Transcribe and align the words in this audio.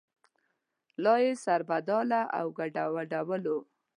لا 1.03 1.15
یې 1.23 1.33
سربداله 1.45 2.21
او 2.39 2.45
ګډوډولو. 2.57 3.57